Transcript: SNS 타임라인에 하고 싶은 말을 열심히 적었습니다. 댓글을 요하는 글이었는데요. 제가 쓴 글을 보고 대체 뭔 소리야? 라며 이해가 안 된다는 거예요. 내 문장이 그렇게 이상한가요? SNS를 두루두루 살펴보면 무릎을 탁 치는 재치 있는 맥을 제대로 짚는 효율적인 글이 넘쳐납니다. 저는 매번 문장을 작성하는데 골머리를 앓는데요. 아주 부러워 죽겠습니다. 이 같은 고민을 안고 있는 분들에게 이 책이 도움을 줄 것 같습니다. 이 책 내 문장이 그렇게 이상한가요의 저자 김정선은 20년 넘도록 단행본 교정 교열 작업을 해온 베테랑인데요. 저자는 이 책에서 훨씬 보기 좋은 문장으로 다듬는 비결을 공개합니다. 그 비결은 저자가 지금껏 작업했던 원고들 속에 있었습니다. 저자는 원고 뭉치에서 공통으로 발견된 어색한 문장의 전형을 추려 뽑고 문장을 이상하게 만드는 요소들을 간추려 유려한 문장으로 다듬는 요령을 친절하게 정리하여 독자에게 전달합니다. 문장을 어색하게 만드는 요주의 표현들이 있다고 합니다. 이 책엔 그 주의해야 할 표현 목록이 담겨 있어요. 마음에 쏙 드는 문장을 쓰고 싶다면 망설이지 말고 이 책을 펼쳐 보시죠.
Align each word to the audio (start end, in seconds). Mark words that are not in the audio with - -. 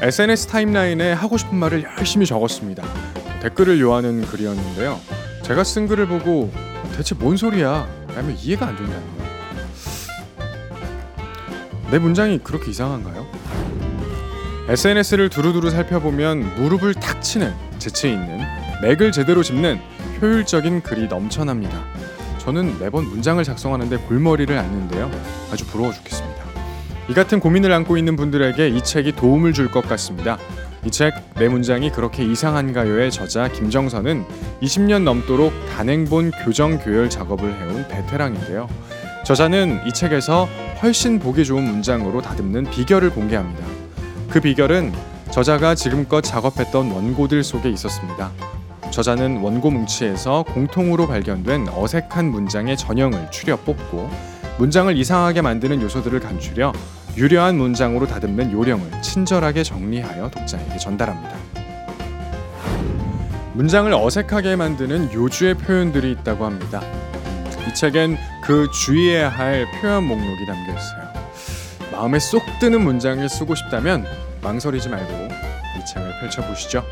SNS 0.00 0.46
타임라인에 0.46 1.12
하고 1.12 1.36
싶은 1.36 1.58
말을 1.58 1.82
열심히 1.98 2.24
적었습니다. 2.24 2.84
댓글을 3.42 3.80
요하는 3.80 4.24
글이었는데요. 4.26 5.00
제가 5.42 5.64
쓴 5.64 5.88
글을 5.88 6.06
보고 6.06 6.52
대체 6.96 7.16
뭔 7.16 7.36
소리야? 7.36 7.88
라며 8.14 8.30
이해가 8.30 8.68
안 8.68 8.76
된다는 8.76 9.02
거예요. 9.16 9.28
내 11.90 11.98
문장이 11.98 12.38
그렇게 12.38 12.70
이상한가요? 12.70 13.26
SNS를 14.68 15.30
두루두루 15.30 15.70
살펴보면 15.70 16.54
무릎을 16.56 16.94
탁 16.94 17.20
치는 17.20 17.52
재치 17.78 18.10
있는 18.12 18.40
맥을 18.82 19.10
제대로 19.10 19.42
짚는 19.42 19.80
효율적인 20.20 20.82
글이 20.82 21.08
넘쳐납니다. 21.08 21.84
저는 22.38 22.78
매번 22.78 23.04
문장을 23.04 23.42
작성하는데 23.42 23.96
골머리를 23.96 24.56
앓는데요. 24.56 25.10
아주 25.50 25.66
부러워 25.66 25.92
죽겠습니다. 25.92 26.27
이 27.08 27.14
같은 27.14 27.40
고민을 27.40 27.72
안고 27.72 27.96
있는 27.96 28.16
분들에게 28.16 28.68
이 28.68 28.82
책이 28.82 29.12
도움을 29.12 29.52
줄 29.52 29.68
것 29.70 29.86
같습니다. 29.88 30.38
이 30.84 30.90
책 30.90 31.12
내 31.38 31.48
문장이 31.48 31.90
그렇게 31.90 32.24
이상한가요의 32.24 33.10
저자 33.10 33.48
김정선은 33.48 34.24
20년 34.62 35.02
넘도록 35.02 35.52
단행본 35.76 36.30
교정 36.44 36.78
교열 36.78 37.10
작업을 37.10 37.52
해온 37.60 37.86
베테랑인데요. 37.88 38.68
저자는 39.24 39.80
이 39.86 39.92
책에서 39.92 40.48
훨씬 40.82 41.18
보기 41.18 41.44
좋은 41.44 41.62
문장으로 41.64 42.22
다듬는 42.22 42.70
비결을 42.70 43.10
공개합니다. 43.10 43.66
그 44.30 44.40
비결은 44.40 44.92
저자가 45.30 45.74
지금껏 45.74 46.20
작업했던 46.22 46.90
원고들 46.90 47.42
속에 47.44 47.68
있었습니다. 47.70 48.30
저자는 48.90 49.40
원고 49.40 49.70
뭉치에서 49.70 50.44
공통으로 50.44 51.06
발견된 51.06 51.68
어색한 51.68 52.30
문장의 52.30 52.76
전형을 52.76 53.30
추려 53.30 53.56
뽑고 53.56 54.08
문장을 54.58 54.96
이상하게 54.96 55.40
만드는 55.40 55.80
요소들을 55.82 56.18
간추려 56.18 56.72
유려한 57.16 57.56
문장으로 57.56 58.06
다듬는 58.06 58.52
요령을 58.52 59.02
친절하게 59.02 59.62
정리하여 59.62 60.30
독자에게 60.30 60.78
전달합니다. 60.78 61.36
문장을 63.54 63.92
어색하게 63.92 64.56
만드는 64.56 65.12
요주의 65.12 65.54
표현들이 65.54 66.12
있다고 66.12 66.44
합니다. 66.44 66.80
이 67.68 67.74
책엔 67.74 68.16
그 68.42 68.68
주의해야 68.70 69.28
할 69.28 69.66
표현 69.80 70.04
목록이 70.04 70.46
담겨 70.46 70.72
있어요. 70.72 71.08
마음에 71.92 72.18
쏙 72.18 72.42
드는 72.60 72.82
문장을 72.82 73.28
쓰고 73.28 73.54
싶다면 73.54 74.06
망설이지 74.42 74.88
말고 74.88 75.12
이 75.12 75.86
책을 75.86 76.20
펼쳐 76.20 76.42
보시죠. 76.46 76.84